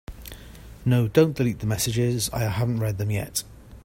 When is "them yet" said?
2.97-3.43